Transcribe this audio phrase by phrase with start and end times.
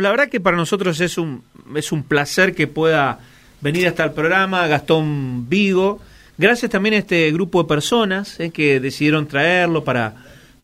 [0.00, 1.42] La verdad que para nosotros es un,
[1.76, 3.18] es un placer que pueda
[3.60, 6.00] venir hasta el programa Gastón Vigo.
[6.38, 10.14] Gracias también a este grupo de personas eh, que decidieron traerlo para,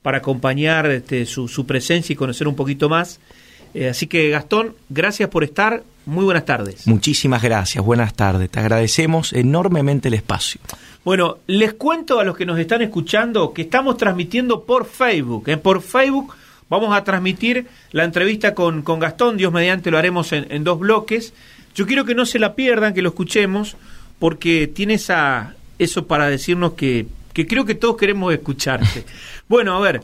[0.01, 3.21] para acompañar este, su, su, presencia y conocer un poquito más.
[3.75, 5.83] Eh, así que Gastón, gracias por estar.
[6.06, 6.87] Muy buenas tardes.
[6.87, 8.49] Muchísimas gracias, buenas tardes.
[8.49, 10.58] Te agradecemos enormemente el espacio.
[11.04, 15.51] Bueno, les cuento a los que nos están escuchando que estamos transmitiendo por Facebook.
[15.51, 15.58] ¿eh?
[15.58, 16.34] Por Facebook
[16.69, 21.32] Vamos a transmitir la entrevista con, con Gastón, Dios mediante lo haremos en, dos bloques.
[21.74, 23.76] Yo quiero que no se la pierdan, que lo escuchemos,
[24.18, 29.04] porque tiene esa, eso para decirnos que, que creo que todos queremos escucharte.
[29.48, 30.02] bueno, a ver,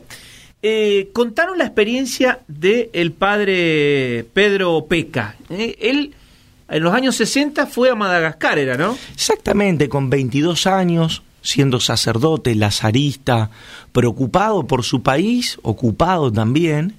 [0.61, 5.35] eh, contaron la experiencia del el padre Pedro Peca.
[5.49, 6.15] Eh, él
[6.67, 8.97] en los años 60 fue a Madagascar, ¿era, no?
[9.13, 13.51] Exactamente, con 22 años, siendo sacerdote, lazarista,
[13.91, 16.95] preocupado por su país, ocupado también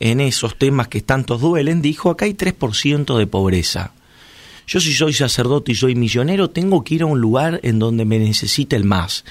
[0.00, 3.92] en esos temas que tantos duelen, dijo, acá hay 3% de pobreza.
[4.66, 8.04] Yo si soy sacerdote y soy misionero, tengo que ir a un lugar en donde
[8.04, 9.24] me necesite el más.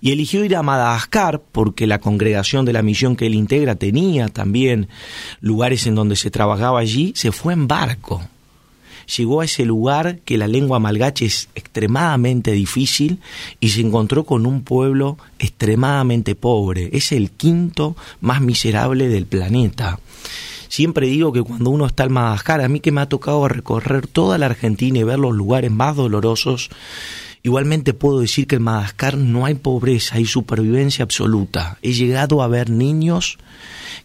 [0.00, 4.28] Y eligió ir a Madagascar porque la congregación de la misión que él integra tenía
[4.28, 4.88] también
[5.40, 8.22] lugares en donde se trabajaba allí, se fue en barco
[9.16, 13.18] llegó a ese lugar que la lengua malgache es extremadamente difícil
[13.60, 16.90] y se encontró con un pueblo extremadamente pobre.
[16.92, 19.98] Es el quinto más miserable del planeta.
[20.68, 24.06] Siempre digo que cuando uno está en Madagascar, a mí que me ha tocado recorrer
[24.06, 26.70] toda la Argentina y ver los lugares más dolorosos,
[27.44, 31.76] Igualmente puedo decir que en Madagascar no hay pobreza, hay supervivencia absoluta.
[31.82, 33.38] He llegado a ver niños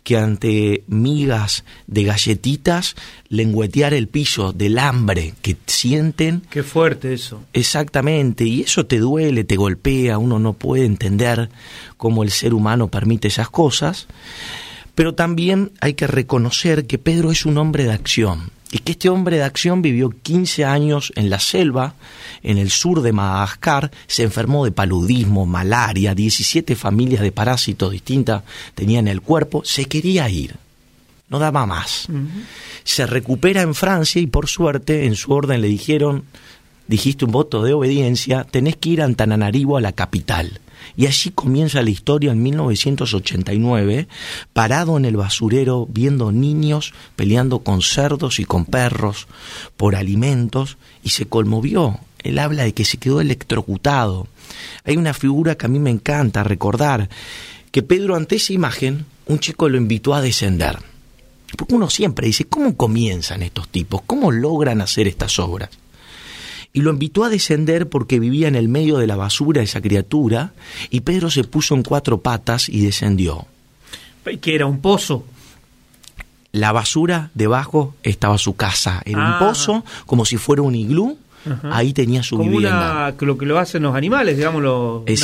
[0.03, 2.95] que ante migas de galletitas
[3.29, 6.41] lengüetear el piso del hambre que sienten.
[6.49, 7.43] Qué fuerte eso.
[7.53, 11.49] Exactamente, y eso te duele, te golpea, uno no puede entender
[11.97, 14.07] cómo el ser humano permite esas cosas.
[14.95, 19.09] Pero también hay que reconocer que Pedro es un hombre de acción y que este
[19.09, 21.95] hombre de acción vivió 15 años en la selva,
[22.43, 28.43] en el sur de Madagascar, se enfermó de paludismo, malaria, 17 familias de parásitos distintas
[28.75, 30.55] tenían el cuerpo, se quería ir,
[31.29, 32.07] no daba más.
[32.83, 36.25] Se recupera en Francia y por suerte en su orden le dijeron,
[36.87, 40.59] dijiste un voto de obediencia, tenés que ir a Antananarivo a la capital.
[40.95, 44.07] Y allí comienza la historia en 1989,
[44.53, 49.27] parado en el basurero viendo niños peleando con cerdos y con perros
[49.75, 51.99] por alimentos y se conmovió.
[52.23, 54.27] Él habla de que se quedó electrocutado.
[54.83, 57.09] Hay una figura que a mí me encanta recordar,
[57.71, 60.79] que Pedro ante esa imagen, un chico lo invitó a descender.
[61.55, 64.01] Porque uno siempre dice, ¿cómo comienzan estos tipos?
[64.05, 65.69] ¿Cómo logran hacer estas obras?
[66.73, 70.53] Y lo invitó a descender porque vivía en el medio de la basura esa criatura,
[70.89, 73.45] y Pedro se puso en cuatro patas y descendió.
[74.41, 75.25] ¿Que era un pozo?
[76.51, 79.39] La basura debajo estaba su casa, era un ah.
[79.39, 81.17] pozo como si fuera un iglú,
[81.63, 83.13] ahí tenía su como vivienda.
[83.17, 84.51] Una, lo que lo hacen los animales, una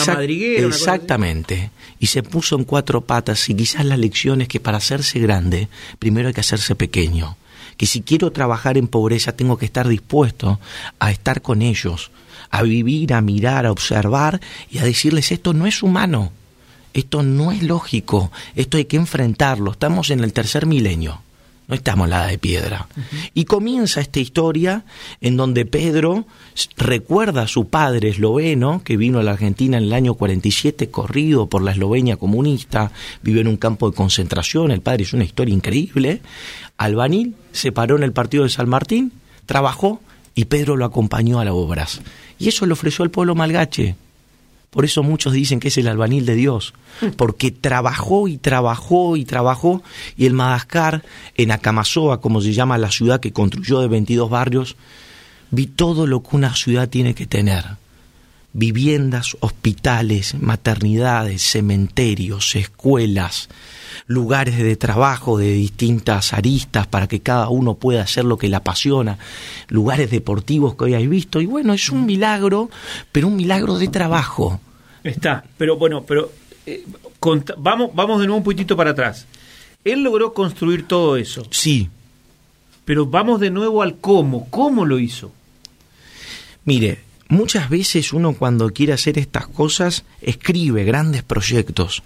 [0.08, 0.68] madriguera.
[0.68, 1.72] Exactamente.
[2.00, 5.68] y se puso en cuatro patas y quizás la lección es que para hacerse grande,
[6.00, 7.36] primero hay que hacerse pequeño
[7.78, 10.60] que si quiero trabajar en pobreza tengo que estar dispuesto
[11.00, 12.12] a estar con ellos,
[12.50, 14.40] a vivir, a mirar, a observar
[14.70, 16.32] y a decirles esto no es humano,
[16.94, 21.22] esto no es lógico, esto hay que enfrentarlo, estamos en el tercer milenio.
[21.68, 22.88] No estamos en la de piedra.
[23.34, 24.84] Y comienza esta historia
[25.22, 26.26] en donde Pedro
[26.78, 31.48] recuerda a su padre esloveno, que vino a la Argentina en el año 47, corrido
[31.48, 32.92] por la Eslovenia comunista,
[33.22, 36.22] vive en un campo de concentración, el padre es una historia increíble,
[36.78, 39.14] albanil, se paró en el partido de San Martín,
[39.46, 40.02] trabajó
[40.36, 42.02] y Pedro lo acompañó a las obras.
[42.40, 43.96] Y eso le ofreció al pueblo malgache.
[44.74, 46.74] Por eso muchos dicen que es el albanil de Dios,
[47.16, 49.84] porque trabajó y trabajó y trabajó,
[50.18, 51.04] y el Madagascar,
[51.36, 54.76] en Acamazoa, como se llama la ciudad que construyó de 22 barrios,
[55.52, 57.64] vi todo lo que una ciudad tiene que tener.
[58.54, 63.50] Viviendas, hospitales, maternidades, cementerios, escuelas,
[64.08, 68.56] lugares de trabajo de distintas aristas para que cada uno pueda hacer lo que le
[68.56, 69.18] apasiona,
[69.70, 71.42] lugares deportivos que hoy hay visto.
[71.42, 72.70] Y bueno, es un milagro,
[73.12, 74.60] pero un milagro de trabajo.
[75.04, 76.32] Está, pero bueno, pero
[76.66, 76.86] eh,
[77.58, 79.26] vamos, vamos de nuevo un poquitito para atrás.
[79.84, 81.46] Él logró construir todo eso.
[81.52, 81.90] Sí.
[82.86, 84.50] Pero vamos de nuevo al cómo.
[84.50, 85.32] ¿Cómo lo hizo?
[86.66, 87.00] Mire,
[87.34, 92.04] Muchas veces uno cuando quiere hacer estas cosas escribe grandes proyectos,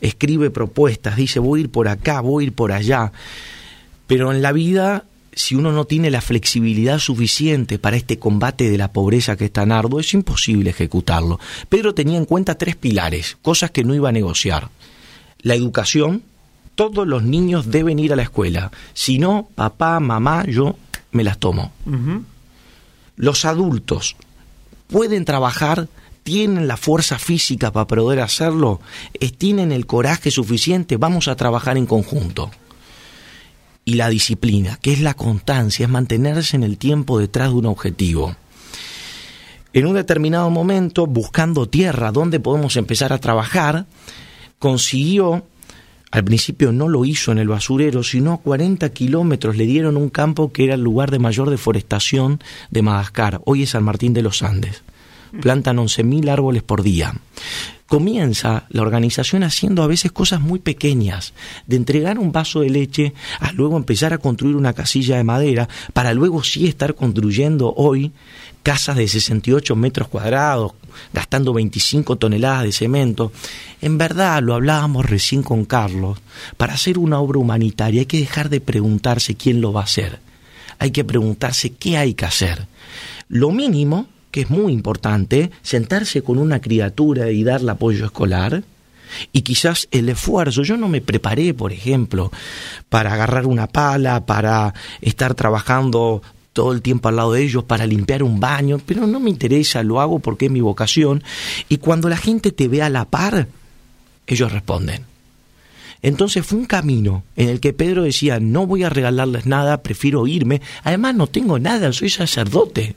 [0.00, 3.12] escribe propuestas, dice voy a ir por acá, voy a ir por allá,
[4.06, 5.04] pero en la vida
[5.34, 9.52] si uno no tiene la flexibilidad suficiente para este combate de la pobreza que es
[9.52, 11.38] tan arduo, es imposible ejecutarlo.
[11.68, 14.70] Pedro tenía en cuenta tres pilares, cosas que no iba a negociar.
[15.42, 16.22] La educación,
[16.74, 18.72] Todos los niños deben ir a la escuela.
[18.94, 20.76] Si no, papá, mamá, yo
[21.12, 21.70] me las tomo.
[23.16, 24.16] Los adultos
[24.90, 25.88] pueden trabajar,
[26.22, 28.80] tienen la fuerza física para poder hacerlo,
[29.38, 32.50] tienen el coraje suficiente, vamos a trabajar en conjunto.
[33.84, 37.66] Y la disciplina, que es la constancia, es mantenerse en el tiempo detrás de un
[37.66, 38.36] objetivo.
[39.72, 43.86] En un determinado momento, buscando tierra donde podemos empezar a trabajar,
[44.58, 45.44] consiguió
[46.10, 50.10] al principio no lo hizo en el basurero, sino a 40 kilómetros le dieron un
[50.10, 52.40] campo que era el lugar de mayor deforestación
[52.70, 53.40] de Madagascar.
[53.44, 54.82] Hoy es San Martín de los Andes.
[55.40, 57.14] Plantan 11.000 árboles por día.
[57.86, 61.32] Comienza la organización haciendo a veces cosas muy pequeñas,
[61.66, 65.68] de entregar un vaso de leche a luego empezar a construir una casilla de madera,
[65.92, 68.12] para luego sí estar construyendo hoy
[68.62, 70.72] casas de 68 metros cuadrados,
[71.12, 73.32] gastando 25 toneladas de cemento.
[73.80, 76.18] En verdad, lo hablábamos recién con Carlos,
[76.56, 80.20] para hacer una obra humanitaria hay que dejar de preguntarse quién lo va a hacer.
[80.78, 82.66] Hay que preguntarse qué hay que hacer.
[83.28, 88.62] Lo mínimo, que es muy importante, sentarse con una criatura y darle apoyo escolar,
[89.32, 90.62] y quizás el esfuerzo.
[90.62, 92.30] Yo no me preparé, por ejemplo,
[92.88, 96.22] para agarrar una pala, para estar trabajando
[96.60, 99.82] todo el tiempo al lado de ellos para limpiar un baño, pero no me interesa,
[99.82, 101.24] lo hago porque es mi vocación.
[101.70, 103.48] Y cuando la gente te ve a la par,
[104.26, 105.06] ellos responden.
[106.02, 110.26] Entonces fue un camino en el que Pedro decía, no voy a regalarles nada, prefiero
[110.26, 110.60] irme.
[110.84, 112.94] Además no tengo nada, soy sacerdote.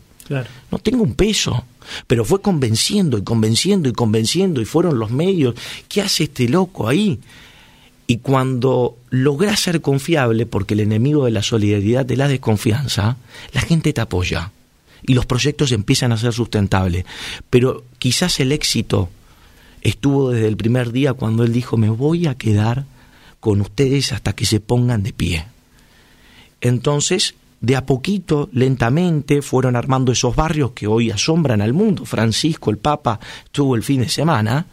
[0.69, 1.63] No tengo un peso.
[2.05, 5.55] Pero fue convenciendo y convenciendo y convenciendo y fueron los medios.
[5.87, 7.17] ¿Qué hace este loco ahí?
[8.05, 13.17] Y cuando logras ser confiable, porque el enemigo de la solidaridad es la desconfianza,
[13.53, 14.51] la gente te apoya
[15.05, 17.05] y los proyectos empiezan a ser sustentables.
[17.49, 19.09] Pero quizás el éxito
[19.81, 22.85] estuvo desde el primer día cuando él dijo, me voy a quedar
[23.39, 25.45] con ustedes hasta que se pongan de pie.
[26.61, 32.05] Entonces, de a poquito, lentamente, fueron armando esos barrios que hoy asombran al mundo.
[32.05, 34.65] Francisco, el Papa, estuvo el fin de semana,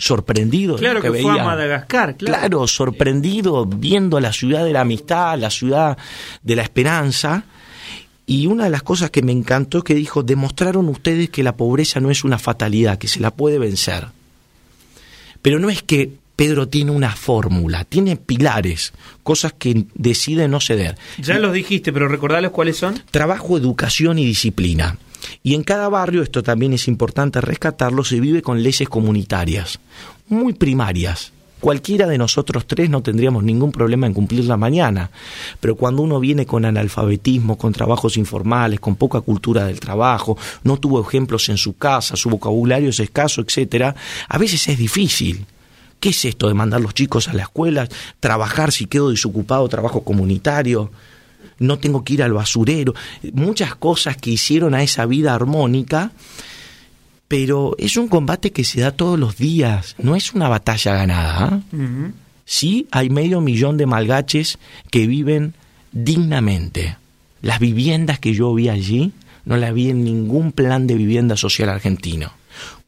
[0.00, 1.22] sorprendido claro que, veía.
[1.22, 2.66] Fue a Madagascar, claro.
[2.66, 5.98] sorprendido viendo la ciudad de la amistad, la ciudad
[6.42, 7.44] de la esperanza.
[8.26, 11.56] Y una de las cosas que me encantó es que dijo, demostraron ustedes que la
[11.56, 14.06] pobreza no es una fatalidad, que se la puede vencer.
[15.42, 20.96] Pero no es que Pedro tiene una fórmula, tiene pilares, cosas que decide no ceder.
[21.18, 23.02] Ya los dijiste, pero recordales cuáles son.
[23.10, 24.96] Trabajo, educación y disciplina.
[25.42, 29.78] Y en cada barrio, esto también es importante rescatarlo, se vive con leyes comunitarias,
[30.28, 31.32] muy primarias.
[31.60, 35.10] Cualquiera de nosotros tres no tendríamos ningún problema en cumplirla mañana,
[35.60, 40.78] pero cuando uno viene con analfabetismo, con trabajos informales, con poca cultura del trabajo, no
[40.78, 43.94] tuvo ejemplos en su casa, su vocabulario es escaso, etcétera,
[44.26, 45.44] a veces es difícil.
[46.00, 47.86] ¿Qué es esto de mandar los chicos a la escuela,
[48.20, 50.90] trabajar si quedo desocupado, trabajo comunitario?
[51.60, 52.94] No tengo que ir al basurero,
[53.32, 56.10] muchas cosas que hicieron a esa vida armónica,
[57.28, 61.44] pero es un combate que se da todos los días, no es una batalla ganada.
[61.44, 61.60] ¿ah?
[62.44, 64.58] Sí hay medio millón de malgaches
[64.90, 65.54] que viven
[65.92, 66.96] dignamente.
[67.42, 69.12] Las viviendas que yo vi allí
[69.44, 72.32] no las vi en ningún plan de vivienda social argentino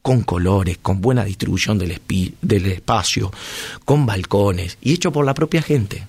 [0.01, 2.01] con colores, con buena distribución del,
[2.41, 3.31] del, espacio,
[3.85, 6.05] con balcones y hecho por la propia gente.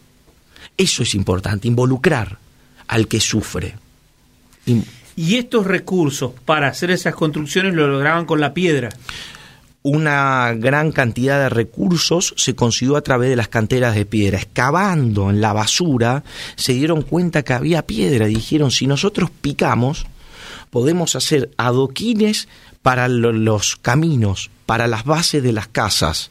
[0.77, 2.39] Eso es importante, involucrar
[2.95, 3.75] al que sufre.
[4.67, 4.85] Y,
[5.37, 8.91] estos recursos para hacer esas construcciones lo lograban con la piedra
[9.83, 14.39] una gran cantidad de recursos se consiguió a través de las canteras de piedra.
[14.39, 16.25] Excavando en la basura,
[16.57, 20.07] se dieron cuenta que había piedra y dijeron, si nosotros picamos,
[20.71, 22.49] podemos hacer adoquines
[22.81, 26.31] para los caminos, para las bases de las casas.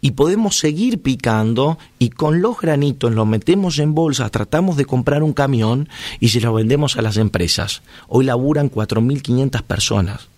[0.00, 5.22] Y podemos seguir picando y con los granitos los metemos en bolsas, tratamos de comprar
[5.22, 5.88] un camión
[6.20, 7.82] y se lo vendemos a las empresas.
[8.08, 10.28] Hoy laburan 4.500 personas.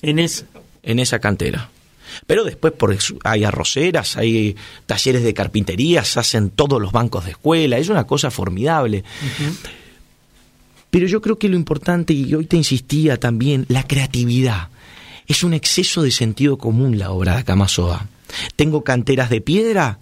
[0.00, 0.46] En esa.
[0.82, 1.70] En esa cantera.
[2.26, 4.56] Pero después por hay arroceras, hay
[4.86, 9.04] talleres de carpintería, se hacen todos los bancos de escuela, es una cosa formidable.
[10.90, 14.68] Pero yo creo que lo importante, y hoy te insistía también, la creatividad.
[15.26, 18.06] Es un exceso de sentido común la obra de Akamasoa.
[18.56, 19.98] Tengo canteras de piedra,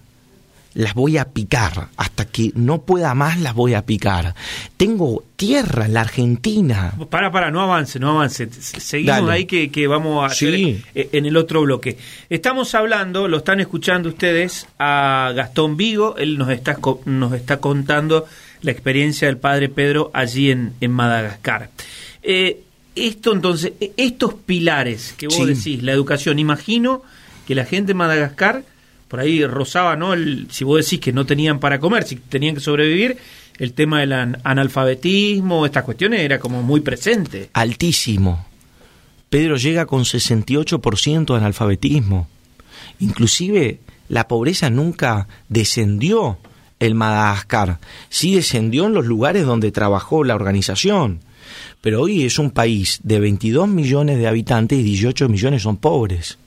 [0.75, 1.89] las voy a picar.
[1.97, 4.35] Hasta que no pueda más, las voy a picar.
[4.77, 6.95] Tengo tierra en la Argentina.
[7.11, 8.49] Para, para, no avance, no avance.
[8.51, 11.99] Seguimos ahí que, que, vamos a hacer e, en el otro bloque.
[12.29, 16.17] Estamos hablando, lo están escuchando ustedes, a Gastón Vigo.
[16.17, 18.27] Él nos está, nos está contando
[18.63, 21.71] la experiencia del padre Pedro allí en, en Madagascar.
[22.23, 22.63] Eh,
[22.95, 27.03] esto entonces, e, estos pilares que vos decís, la educación, imagino
[27.47, 28.65] que la gente de Madagascar
[29.09, 30.13] por ahí rozaba, ¿no?
[30.13, 33.19] El, si vos decís que no tenían para comer, si tenían que sobrevivir,
[33.59, 37.51] el tema del analfabetismo, estas cuestiones era como muy presente.
[37.53, 38.47] Altísimo.
[39.29, 42.29] Pedro llega con 68% de analfabetismo.
[43.01, 46.39] Inclusive la pobreza nunca descendió
[46.79, 47.79] en Madagascar,
[48.09, 51.21] sí descendió en los lugares donde trabajó la organización.
[51.81, 56.39] Pero hoy es un país de 22 millones de habitantes y 18 millones son pobres.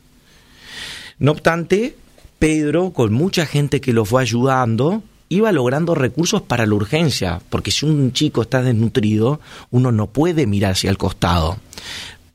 [1.20, 1.96] No obstante,
[2.40, 7.72] Pedro, con mucha gente que lo fue ayudando, iba logrando recursos para la urgencia, porque
[7.72, 9.40] si un chico está desnutrido,
[9.72, 11.58] uno no puede mirar hacia el costado.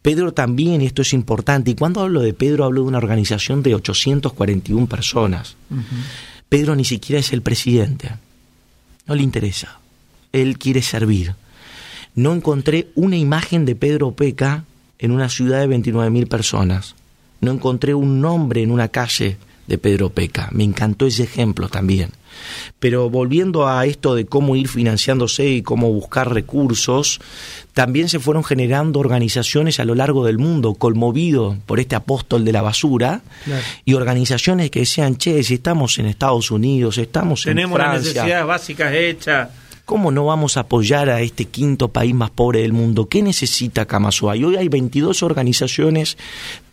[0.02, 3.62] Pedro también, y esto es importante, y cuando hablo de Pedro hablo de una organización
[3.62, 5.56] de 841 personas.
[6.48, 8.10] Pedro ni siquiera es el presidente,
[9.06, 9.78] no le interesa,
[10.32, 11.34] él quiere servir.
[12.18, 14.64] No encontré una imagen de Pedro Peca
[14.98, 16.96] en una ciudad de 29.000 personas,
[17.40, 19.36] no encontré un nombre en una calle
[19.68, 20.48] de Pedro Peca.
[20.50, 22.10] Me encantó ese ejemplo también.
[22.80, 27.20] Pero volviendo a esto de cómo ir financiándose y cómo buscar recursos,
[27.72, 32.50] también se fueron generando organizaciones a lo largo del mundo, conmovido por este apóstol de
[32.50, 33.20] la basura,
[33.84, 37.54] y organizaciones que decían, che, si estamos en Estados Unidos, estamos en Francia...
[37.54, 39.48] Tenemos las necesidades básicas hechas...
[39.88, 43.08] ¿Cómo no vamos a apoyar a este quinto país más pobre del mundo?
[43.08, 44.36] ¿Qué necesita Kamasua?
[44.36, 46.18] Y hoy hay 22 organizaciones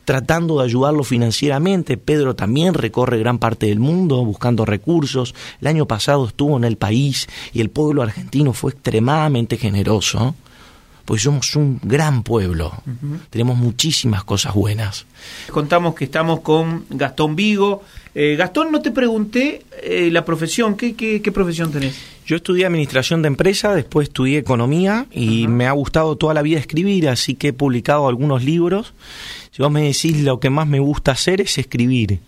[0.04, 1.96] tratando de ayudarlo financieramente.
[1.96, 5.34] Pedro también recorre gran parte del mundo buscando recursos.
[5.62, 10.36] El año pasado estuvo en el país y el pueblo argentino fue extremadamente generoso.
[11.06, 12.74] Pues somos un gran pueblo,
[13.30, 15.06] tenemos muchísimas cosas buenas.
[15.52, 17.84] Contamos que estamos con Gastón Vigo.
[18.16, 21.96] Eh, Gastón, no te pregunté eh, la profesión, ¿Qué, ¿Qué, profesión tenés?
[22.26, 26.58] Yo estudié administración de empresa, después estudié economía y me ha gustado toda la vida
[26.58, 28.94] escribir, así que he publicado algunos libros.
[29.52, 32.20] Si vos me decís lo que más me gusta hacer es escribir,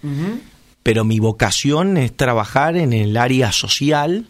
[0.83, 4.27] pero mi vocación es trabajar en el área social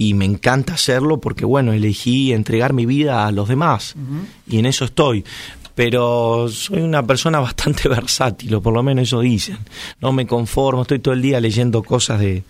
[0.00, 3.96] y me encanta hacerlo porque, bueno, elegí entregar mi vida a los demás
[4.48, 5.26] y en eso estoy.
[5.74, 9.58] Pero soy una persona bastante versátil, o por lo menos eso dicen.
[10.00, 12.44] No me conformo, estoy todo el día leyendo cosas de,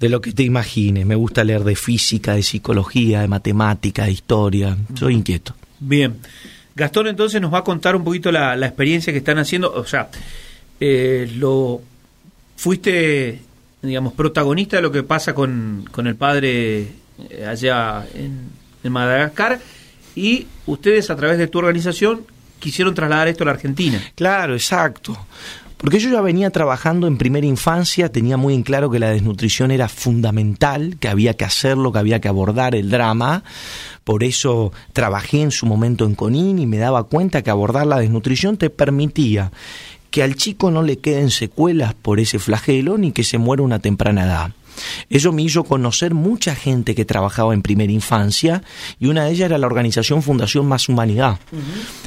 [0.00, 1.06] de lo que te imagines.
[1.06, 4.76] Me gusta leer de física, de psicología, de matemática, de historia.
[4.98, 5.54] Soy inquieto.
[5.78, 6.16] Bien.
[6.74, 10.08] Gastón entonces nos va a contar un poquito la, experiencia que están haciendo, o sea,
[10.80, 11.80] eh, lo
[12.56, 13.40] fuiste,
[13.82, 16.88] digamos, protagonista de lo que pasa con, con el padre
[17.30, 18.50] eh, allá en,
[18.82, 19.60] en, Madagascar
[20.14, 22.26] y ustedes a través de tu organización
[22.58, 24.00] quisieron trasladar esto a la Argentina.
[24.14, 25.16] Claro, exacto.
[25.76, 29.70] Porque yo ya venía trabajando en primera infancia, tenía muy en claro que la desnutrición
[29.70, 33.44] era fundamental, que había que hacerlo, que había que abordar el drama.
[34.02, 37.98] Por eso trabajé en su momento en Conin y me daba cuenta que abordar la
[37.98, 39.52] desnutrición te permitía
[40.10, 43.78] que al chico no le queden secuelas por ese flagelo ni que se muera una
[43.78, 44.52] temprana edad.
[45.08, 48.62] Eso me hizo conocer mucha gente que trabajaba en primera infancia
[48.98, 51.38] y una de ellas era la organización Fundación Más Humanidad.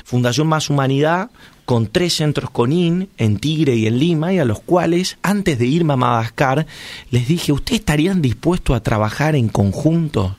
[0.06, 1.30] Fundación Más Humanidad
[1.66, 5.68] con tres centros CONIN en Tigre y en Lima y a los cuales antes de
[5.68, 6.66] irme a Madagascar
[7.12, 10.36] les dije, ¿ustedes estarían dispuestos a trabajar en conjunto?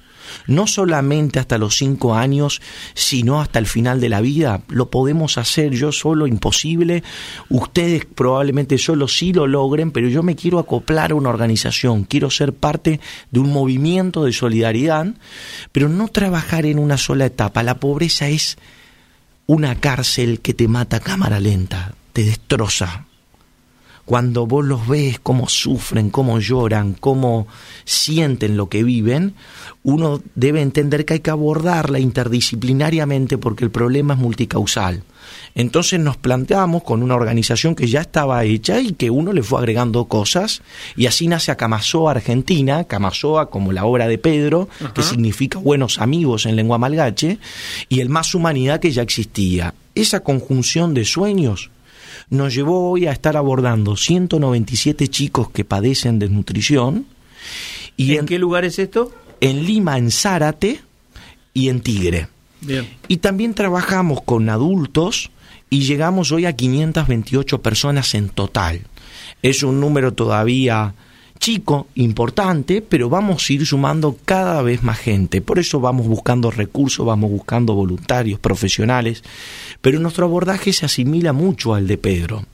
[0.46, 2.60] No solamente hasta los cinco años,
[2.94, 4.62] sino hasta el final de la vida.
[4.68, 7.02] Lo podemos hacer yo solo, imposible.
[7.48, 12.30] Ustedes probablemente solo sí lo logren, pero yo me quiero acoplar a una organización, quiero
[12.30, 15.06] ser parte de un movimiento de solidaridad,
[15.72, 17.62] pero no trabajar en una sola etapa.
[17.62, 18.58] La pobreza es
[19.46, 23.06] una cárcel que te mata a cámara lenta, te destroza,
[24.10, 27.46] cuando vos los ves, cómo sufren, cómo lloran, cómo
[27.84, 29.34] sienten lo que viven,
[29.84, 35.04] uno debe entender que hay que abordarla interdisciplinariamente porque el problema es multicausal.
[35.54, 39.60] Entonces nos planteamos con una organización que ya estaba hecha y que uno le fue
[39.60, 40.62] agregando cosas
[40.96, 46.00] y así nace a Camasoa Argentina, Camasoa como la obra de Pedro, que significa buenos
[46.00, 47.38] amigos en lengua malgache,
[47.88, 49.72] y el más humanidad que ya existía.
[49.94, 51.70] Esa conjunción de sueños
[52.30, 57.06] nos llevó hoy a estar abordando 197 chicos que padecen desnutrición.
[57.96, 59.12] Y ¿En, qué lugar es esto?
[59.40, 60.80] En Lima, en Zárate
[61.52, 62.28] y en Tigre.
[63.08, 65.30] Y también trabajamos con adultos
[65.70, 68.82] y llegamos hoy a 528 personas en total.
[69.42, 70.94] Es un número todavía
[71.40, 75.40] chico, importante, pero vamos a ir sumando cada vez más gente.
[75.40, 79.24] Por eso vamos buscando recursos, vamos buscando voluntarios, profesionales,
[79.80, 82.44] pero nuestro abordaje se asimila mucho al de Pedro.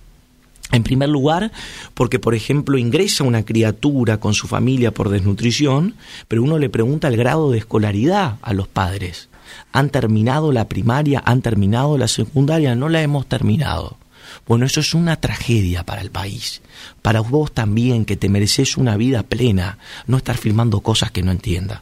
[0.73, 1.53] En primer lugar,
[1.95, 5.95] porque por ejemplo ingresa una criatura con su familia por desnutrición,
[6.29, 9.29] pero uno le pregunta el grado de escolaridad a los padres.
[9.73, 11.23] ¿Han terminado la primaria?
[11.25, 12.75] ¿Han terminado la secundaria?
[12.75, 13.97] No la hemos terminado.
[14.47, 16.63] Bueno, eso es una tragedia para el país.
[17.03, 21.33] Para vos también, que te mereces una vida plena, no estar filmando cosas que no
[21.33, 21.81] entiendas.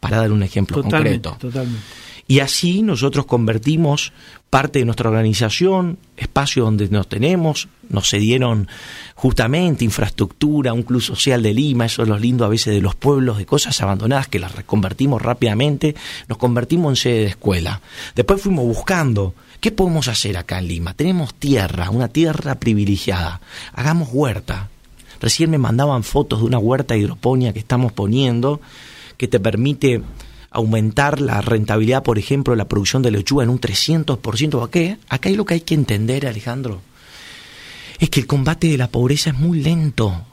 [0.00, 1.36] Para dar un ejemplo concreto.
[1.40, 1.82] Totalmente.
[2.30, 4.12] Y así nosotros convertimos
[4.50, 8.68] parte de nuestra organización, espacio donde nos tenemos, nos cedieron
[9.14, 12.94] justamente infraestructura, un club social de Lima, eso es lo lindo a veces de los
[12.94, 15.94] pueblos, de cosas abandonadas que las reconvertimos rápidamente,
[16.28, 17.80] nos convertimos en sede de escuela.
[18.14, 20.94] Después fuimos buscando, ¿qué podemos hacer acá en Lima?
[20.94, 23.40] Tenemos tierra, una tierra privilegiada,
[23.72, 24.68] hagamos huerta.
[25.20, 28.60] Recién me mandaban fotos de una huerta hidroponía que estamos poniendo,
[29.16, 30.02] que te permite
[30.50, 34.64] aumentar la rentabilidad, por ejemplo, de la producción de lechuga en un 300%.
[34.64, 34.98] ¿A qué?
[35.08, 36.80] Acá hay lo que hay que entender, Alejandro.
[37.98, 40.24] Es que el combate de la pobreza es muy lento.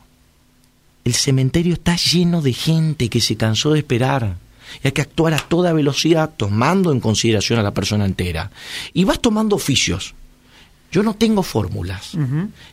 [1.04, 4.38] El cementerio está lleno de gente que se cansó de esperar.
[4.84, 8.52] Y hay que actuar a toda velocidad tomando en consideración a la persona entera.
[8.94, 10.14] Y vas tomando oficios.
[10.92, 12.12] Yo no tengo fórmulas.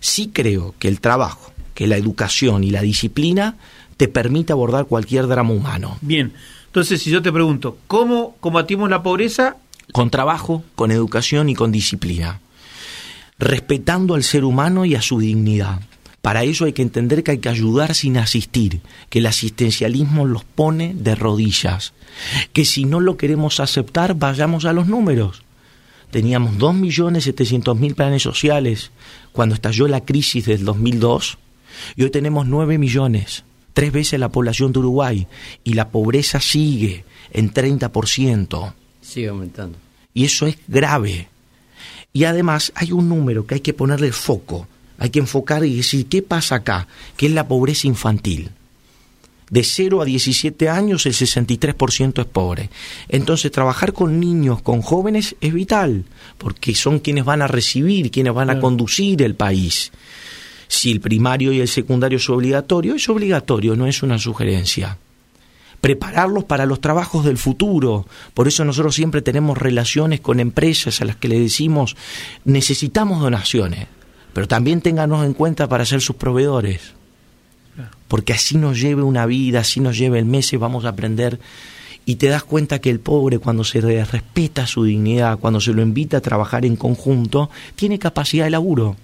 [0.01, 3.57] Sí creo que el trabajo, que la educación y la disciplina
[3.97, 5.99] te permite abordar cualquier drama humano.
[6.01, 6.33] Bien.
[6.67, 9.57] Entonces, si yo te pregunto, ¿cómo combatimos la pobreza?
[9.93, 12.41] Con trabajo, con educación y con disciplina.
[13.39, 15.81] Respetando al ser humano y a su dignidad.
[16.23, 20.45] Para eso hay que entender que hay que ayudar sin asistir, que el asistencialismo los
[20.45, 21.93] pone de rodillas,
[22.53, 25.43] que si no lo queremos aceptar, vayamos a los números.
[26.11, 28.93] Teníamos 2.700.000 planes sociales
[29.33, 31.39] cuando estalló la crisis del 2002
[31.97, 35.27] y hoy tenemos 9 millones tres veces la población de Uruguay
[35.65, 38.75] y la pobreza sigue en 30%.
[39.01, 39.79] Sigue aumentando.
[40.15, 41.29] Y eso es grave.
[42.13, 44.69] Y además hay un número que hay que ponerle foco,
[45.03, 46.87] hay que enfocar y decir, ¿qué pasa acá?
[47.17, 48.51] Que es la pobreza infantil.
[49.51, 52.71] De 0 a 17 años el 63% es pobre.
[53.09, 56.05] Entonces trabajar con niños, con jóvenes es vital,
[56.39, 59.91] porque son quienes van a recibir, quienes van a conducir el país.
[60.69, 64.99] Si el primario y el secundario es obligatorio, es obligatorio, no es una sugerencia.
[65.81, 68.07] Prepararlos para los trabajos del futuro.
[68.35, 71.97] Por eso nosotros siempre tenemos relaciones con empresas a las que le decimos
[72.45, 73.89] necesitamos donaciones,
[74.33, 76.95] pero también ténganos en cuenta para ser sus proveedores.
[78.09, 81.41] Porque así nos lleve una vida, así nos lleve el mes y vamos a aprender
[82.05, 85.83] y te das cuenta que el pobre cuando se respeta su dignidad, cuando se lo
[85.83, 88.97] invita a trabajar en conjunto, tiene capacidad de laburo.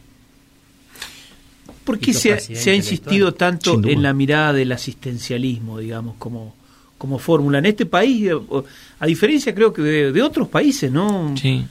[1.84, 6.54] ¿Por qué se ha, insistido tanto en la mirada del asistencialismo, digamos, como,
[6.98, 7.58] como fórmula?
[7.58, 8.30] En este país,
[8.98, 11.34] a diferencia creo que de, otros países, ¿no?
[11.36, 11.64] Sí.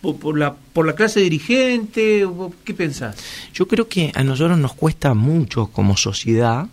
[0.00, 2.26] Por, la, por la clase dirigente,
[2.64, 3.16] ¿qué pensás?
[3.52, 6.68] Yo creo que a nosotros nos cuesta mucho como sociedad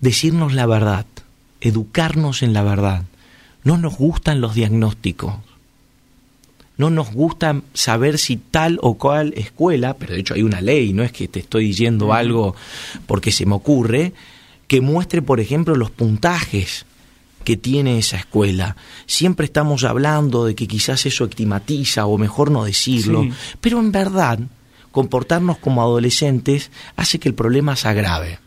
[0.00, 1.06] decirnos la verdad,
[1.60, 3.04] educarnos en la verdad.
[3.64, 5.34] No nos gustan los diagnósticos
[6.78, 10.92] no nos gusta saber si tal o cual escuela, pero de hecho hay una ley,
[10.92, 12.54] no es que te estoy diciendo algo
[13.06, 14.12] porque se me ocurre,
[14.68, 16.86] que muestre, por ejemplo, los puntajes
[17.48, 18.76] que tiene esa escuela.
[19.06, 23.26] Siempre estamos hablando de que quizás eso estigmatiza o mejor no decirlo,
[23.62, 24.38] pero en verdad
[24.90, 28.38] comportarnos como adolescentes hace que el problema se agrave.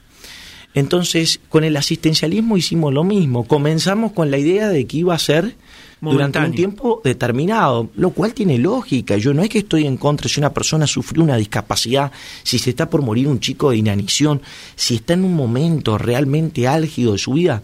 [0.75, 3.47] Entonces, con el asistencialismo hicimos lo mismo.
[3.47, 5.55] Comenzamos con la idea de que iba a ser
[5.99, 9.17] durante un tiempo determinado, lo cual tiene lógica.
[9.17, 12.11] Yo no es que estoy en contra si una persona sufrió una discapacidad,
[12.43, 14.43] si se está por morir un chico de inanición,
[14.75, 17.63] si está en un momento realmente álgido de su vida,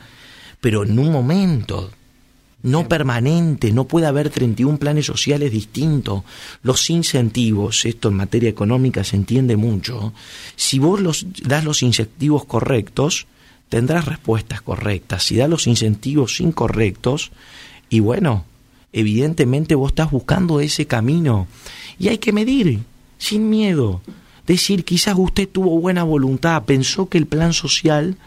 [0.61, 1.91] pero en un momento
[2.63, 6.23] no permanente, no puede haber 31 planes sociales distintos.
[6.63, 10.13] Los incentivos, esto en materia económica se entiende mucho,
[10.55, 13.27] si vos los, das los incentivos correctos,
[13.69, 15.23] tendrás respuestas correctas.
[15.23, 17.31] Si das los incentivos incorrectos,
[17.89, 18.45] y bueno,
[18.91, 21.47] evidentemente vos estás buscando ese camino
[21.99, 22.79] y hay que medir,
[23.17, 24.01] sin miedo.
[24.45, 28.17] Decir, quizás usted tuvo buena voluntad, pensó que el plan social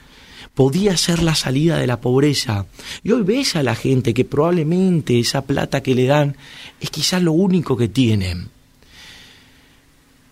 [0.54, 2.66] podía ser la salida de la pobreza.
[3.02, 6.36] Y hoy ves a la gente que probablemente esa plata que le dan
[6.80, 8.48] es quizás lo único que tienen.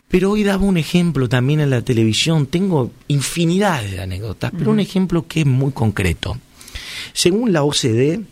[0.08, 4.80] Pero hoy daba un ejemplo también en la televisión, tengo infinidad de anécdotas, pero un
[4.80, 6.38] ejemplo que es muy concreto.
[7.12, 8.22] Según la OCDE,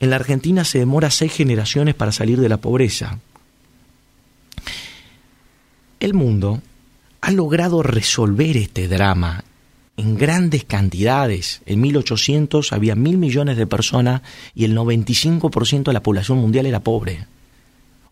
[0.00, 3.20] en la Argentina se demora seis generaciones para salir de la pobreza.
[6.00, 6.62] El mundo
[7.20, 9.44] ha logrado resolver este drama
[9.96, 11.62] en grandes cantidades.
[11.66, 14.22] En 1800 había mil millones de personas
[14.54, 17.26] y el 95% de la población mundial era pobre.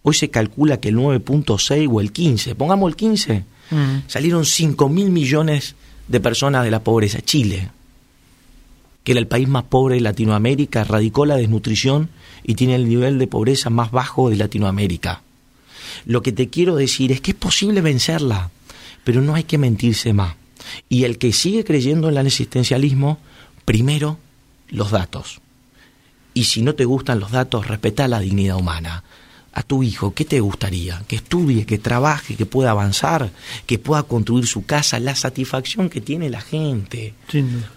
[0.03, 3.97] Hoy se calcula que el 9.6 o el 15, pongamos el 15, mm.
[4.07, 5.75] salieron 5 mil millones
[6.07, 7.21] de personas de la pobreza.
[7.21, 7.71] Chile,
[9.05, 12.11] que era el país más pobre de Latinoamérica, erradicó la desnutrición
[12.45, 15.23] y tiene el nivel de pobreza más bajo de Latinoamérica.
[16.07, 18.51] Lo que te quiero decir es que es posible vencerla,
[19.05, 20.35] pero no hay que mentirse más.
[20.89, 23.19] Y el que sigue creyendo en el existencialismo,
[23.65, 24.19] primero
[24.69, 25.41] los datos.
[26.35, 29.03] Y si no te gustan los datos, respeta la dignidad humana
[29.59, 31.03] a tu hijo, ¿qué te gustaría?
[31.09, 33.31] Que estudie, que trabaje, que pueda avanzar,
[33.67, 37.15] que pueda construir su casa, la satisfacción que tiene la gente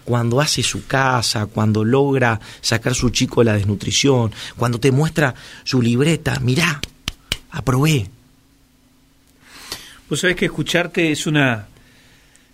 [0.04, 5.34] cuando hace su casa, cuando logra sacar su chico de la desnutrición, cuando te muestra
[5.64, 6.80] su libreta, mirá,
[7.50, 8.08] aprobé.
[10.08, 11.66] Vos sabés que escucharte es una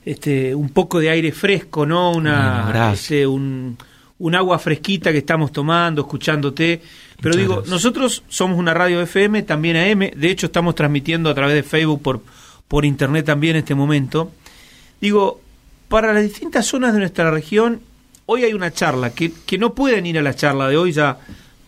[0.05, 2.13] este un poco de aire fresco, ¿no?
[2.13, 3.77] Una este, un,
[4.19, 6.83] un agua fresquita que estamos tomando, escuchándote.
[7.21, 11.55] Pero digo, nosotros somos una radio FM, también AM, de hecho estamos transmitiendo a través
[11.55, 12.23] de Facebook por,
[12.69, 14.31] por internet también en este momento.
[15.01, 15.41] Digo,
[15.89, 17.81] para las distintas zonas de nuestra región,
[18.27, 21.19] hoy hay una charla, que, que no pueden ir a la charla de hoy, ya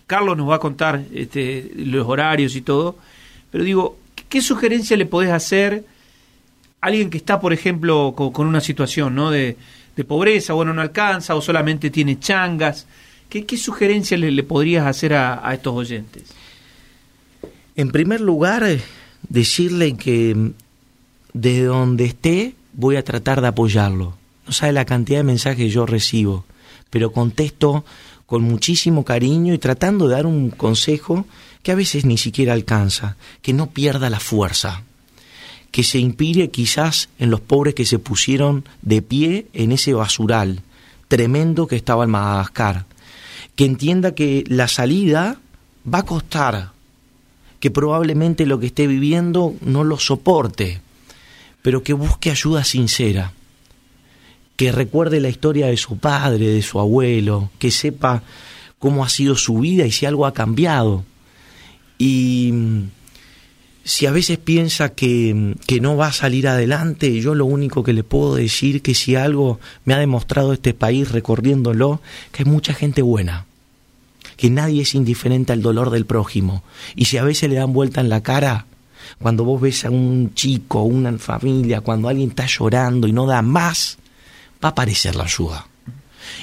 [0.06, 2.98] Carlos nos va a contar este, los horarios y todo,
[3.50, 5.84] pero digo, ¿qué sugerencia le podés hacer
[6.80, 9.30] alguien que está, por ejemplo, con, una situación ¿no?
[9.30, 9.56] de,
[9.96, 12.86] de pobreza, o no alcanza, o solamente tiene changas?
[13.30, 16.24] ¿Qué, sugerencias le, podrías hacer a, estos oyentes?
[17.76, 18.82] En primer lugar, eh,
[19.28, 20.50] decirle que mm,
[21.32, 24.16] desde donde esté voy a tratar de apoyarlo.
[24.46, 26.44] No sabe la cantidad de mensajes que yo recibo,
[26.90, 27.84] pero contesto
[28.26, 31.24] con muchísimo cariño y tratando de dar un consejo
[31.62, 34.82] que a veces ni siquiera alcanza, que no pierda la fuerza,
[35.70, 40.62] que se inspire quizás en los pobres que se pusieron de pie en ese basural
[41.10, 42.86] tremendo que estaba en Madagascar,
[43.56, 45.40] que entienda que la salida
[45.92, 46.70] va a costar,
[47.58, 50.80] que probablemente lo que esté viviendo no lo soporte,
[51.62, 53.32] pero que busque ayuda sincera,
[54.54, 58.22] que recuerde la historia de su padre, de su abuelo, que sepa
[58.78, 61.04] cómo ha sido su vida y si algo ha cambiado.
[61.98, 62.54] Y
[63.84, 67.92] si a veces piensa que, que, no va a salir adelante, yo lo único que
[67.92, 72.00] le puedo decir que si algo me ha demostrado este país recorriéndolo,
[72.32, 73.46] que hay mucha gente buena,
[74.36, 76.62] que nadie es indiferente al dolor del prójimo.
[76.94, 78.66] Y si a veces le dan vuelta en la cara,
[79.18, 83.42] cuando vos ves a un chico, una familia, cuando alguien está llorando y no da
[83.42, 83.98] más,
[84.62, 85.66] va a aparecer la ayuda.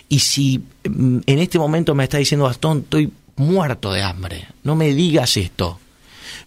[0.10, 4.76] Y si mm, en este momento me está diciendo Gastón, estoy muerto de hambre, no
[4.76, 5.80] me digas esto.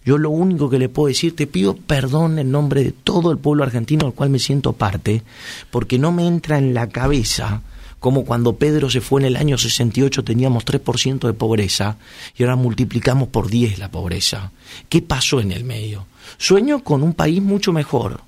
[0.03, 3.37] Yo lo único que le puedo decir, te pido perdón en nombre de todo el
[3.37, 5.21] pueblo argentino al cual me siento parte,
[5.69, 7.61] porque no me entra en la cabeza
[8.01, 11.97] como cuando Pedro se fue en el año 68 teníamos 3% de pobreza
[12.35, 14.51] y ahora multiplicamos por 10 la pobreza.
[14.89, 16.07] ¿Qué pasó en el medio?
[16.39, 18.21] Sueño con un país mucho mejor.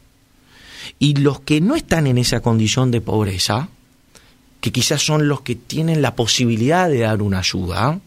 [0.99, 3.69] Y los que no están en esa condición de pobreza,
[4.61, 7.99] que quizás son los que tienen la posibilidad de dar una ayuda,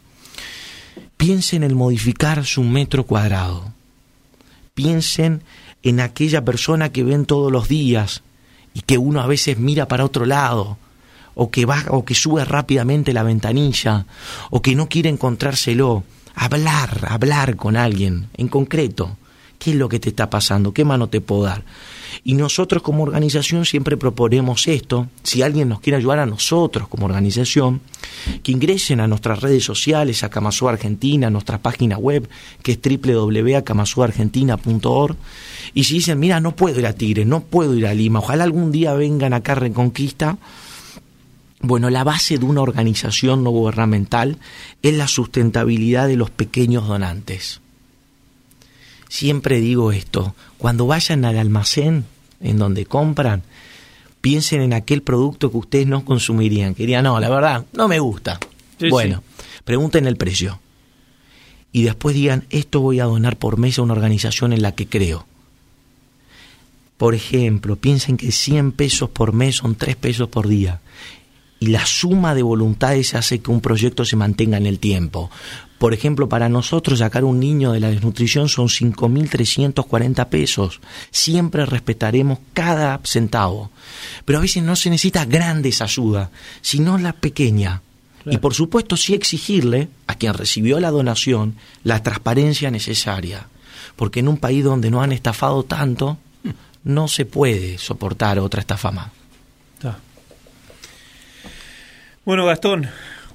[1.16, 3.72] piensen en modificar su metro cuadrado.
[4.74, 5.42] Piensen
[5.82, 8.22] en aquella persona que ven todos los días
[8.74, 10.78] y que uno a veces mira para otro lado
[11.34, 14.06] o que baja o que sube rápidamente la ventanilla
[14.50, 19.16] o que no quiere encontrárselo, hablar, hablar con alguien en concreto.
[19.58, 20.72] ¿Qué es lo que te está pasando?
[20.72, 21.64] ¿Qué mano te puedo dar?
[22.24, 27.06] Y nosotros como organización siempre proponemos esto, si alguien nos quiere ayudar a nosotros como
[27.06, 27.80] organización,
[28.42, 32.28] que ingresen a nuestras redes sociales, a Camasú Argentina, a nuestra página web,
[32.62, 35.16] que es www.camasuargentina.org,
[35.74, 38.44] y si dicen, mira, no puedo ir a Tigre, no puedo ir a Lima, ojalá
[38.44, 40.38] algún día vengan acá a Reconquista,
[41.60, 44.38] bueno, la base de una organización no gubernamental
[44.82, 47.60] es la sustentabilidad de los pequeños donantes.
[49.08, 52.04] Siempre digo esto, cuando vayan al almacén
[52.40, 53.42] en donde compran,
[54.20, 56.74] piensen en aquel producto que ustedes no consumirían.
[56.74, 58.40] Que dirían, no, la verdad, no me gusta.
[58.90, 59.22] bueno,
[59.64, 60.60] pregunten el precio.
[61.72, 64.86] Y después digan, esto voy a donar por mes a una organización en la que
[64.86, 65.26] creo.
[66.96, 70.80] Por ejemplo, piensen que 100 pesos por mes son 3 pesos por día
[71.58, 75.30] y la suma de voluntades hace que un proyecto se mantenga en el tiempo.
[75.78, 80.80] Por ejemplo, para nosotros sacar un niño de la desnutrición son 5.340 pesos.
[81.10, 83.70] Siempre respetaremos cada centavo.
[84.24, 86.30] Pero a veces no se necesita grandes ayudas,
[86.62, 87.82] sino la pequeña.
[88.24, 93.46] Y por supuesto sí exigirle a quien recibió la donación la transparencia necesaria.
[93.94, 96.18] Porque en un país donde no han estafado tanto,
[96.84, 99.10] no se puede soportar otra estafa más.
[102.26, 102.88] Bueno, Gastón,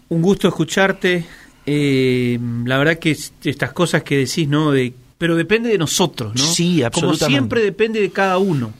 [0.10, 1.26] un gusto escucharte.
[1.66, 4.72] Eh, la verdad que estas cosas que decís, ¿no?
[4.72, 6.44] De, pero depende de nosotros, ¿no?
[6.44, 7.24] Sí, absolutamente.
[7.24, 8.74] Como siempre depende de cada uno.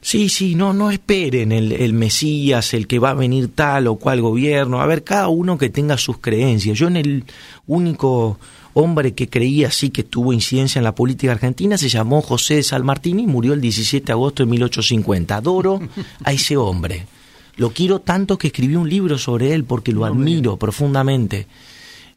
[0.00, 3.96] Sí, sí, no, no esperen el, el, Mesías, el que va a venir tal o
[3.96, 4.80] cual gobierno.
[4.80, 6.78] A ver, cada uno que tenga sus creencias.
[6.78, 7.24] Yo en el
[7.66, 8.38] único
[8.74, 12.62] hombre que creía sí que tuvo incidencia en la política argentina se llamó José de
[12.62, 15.34] San Martín y murió el 17 de agosto de 1850.
[15.34, 15.80] Adoro
[16.22, 17.06] a ese hombre.
[17.56, 21.46] Lo quiero tanto que escribí un libro sobre él porque lo admiro profundamente.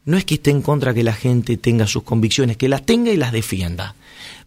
[0.04, 3.10] No es que esté en contra que la gente tenga sus convicciones, que las tenga
[3.10, 3.94] y las defienda,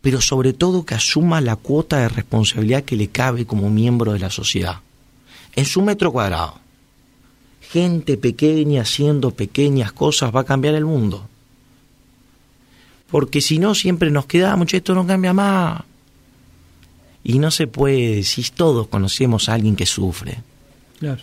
[0.02, 4.20] pero sobre todo que asuma la cuota de responsabilidad que le cabe como miembro de
[4.20, 4.82] la sociedad.
[5.56, 6.60] En su metro cuadrado.
[7.72, 11.28] Gente pequeña haciendo pequeñas cosas va a cambiar el mundo.
[13.10, 15.84] Porque si no, siempre nos quedamos, esto no cambia más.
[17.24, 20.40] Y no se puede, si todos conocemos a alguien que sufre.
[21.04, 21.22] Claro.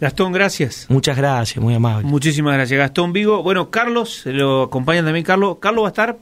[0.00, 0.86] Gastón, gracias.
[0.88, 2.08] Muchas gracias, muy amable.
[2.08, 2.76] Muchísimas gracias.
[2.76, 3.40] Gastón Vigo.
[3.44, 5.58] Bueno, Carlos, lo acompañan también Carlos.
[5.60, 6.18] Carlos va a estar,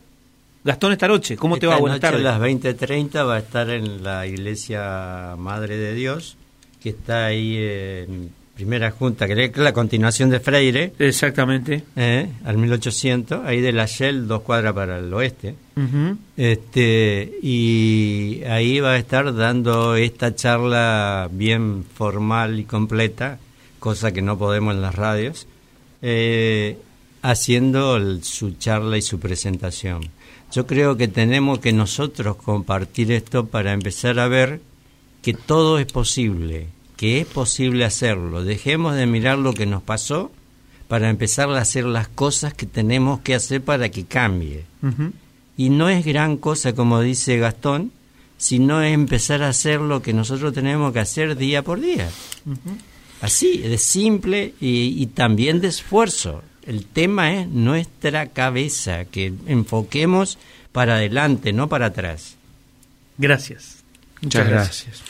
[0.65, 1.35] Gastón, esta noche.
[1.35, 1.79] ¿Cómo te va?
[1.79, 2.21] Buenas tardes.
[2.27, 6.37] A las 20.30 va a estar en la Iglesia Madre de Dios,
[6.83, 10.92] que está ahí en primera junta, que es la continuación de Freire.
[10.98, 11.85] Exactamente.
[11.96, 15.55] Eh, al 1800, ahí de la Shell, dos cuadras para el oeste.
[16.37, 23.38] este Y ahí va a estar dando esta charla bien formal y completa
[23.83, 25.48] cosa que no podemos en las radios,
[26.03, 26.79] eh,
[27.20, 30.09] haciendo su charla y su presentación.
[30.53, 34.61] Yo creo que tenemos que nosotros compartir esto para empezar a ver
[35.20, 36.68] que todo es posible,
[37.03, 38.45] que es posible hacerlo.
[38.45, 40.31] Dejemos de mirar lo que nos pasó
[40.87, 44.62] para empezar a hacer las cosas que tenemos que hacer para que cambie.
[45.57, 47.91] Y no es gran cosa, como dice Gastón,
[48.38, 52.09] sino es empezar a hacer lo que nosotros tenemos que hacer día por día.
[53.21, 56.45] Así, de simple y, también de esfuerzo.
[56.65, 60.38] El tema es nuestra cabeza, que enfoquemos
[60.71, 62.37] para adelante, no para atrás.
[63.19, 63.79] Gracias.
[64.21, 65.03] Muchas, gracias.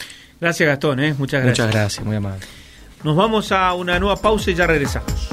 [0.43, 0.69] Gracias.
[0.69, 1.15] Gastón, ¿eh?
[1.17, 1.67] muchas gracias.
[1.67, 2.45] Muchas gracias, muy amable.
[3.03, 5.29] Nos vamos a una nueva pausa y ya regresamos.